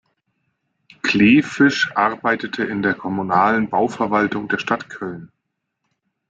Kleefisch 1.03 1.91
arbeitete 1.95 2.63
in 2.63 2.81
der 2.81 2.95
kommunalen 2.95 3.69
Bauverwaltung 3.69 4.47
der 4.47 4.57
Stadt 4.57 4.89
Köln. 4.89 5.31